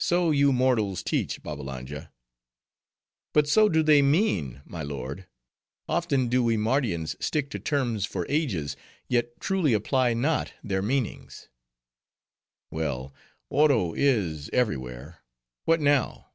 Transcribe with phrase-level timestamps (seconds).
[0.00, 2.10] "So you mortals teach, Babbalanja."
[3.32, 5.28] "But so do they mean, my lord.
[5.88, 11.50] Often do we Mardians stick to terms for ages, yet truly apply not their meanings."
[12.72, 13.14] "Well,
[13.48, 15.22] Oro is every where.
[15.66, 16.32] What now?"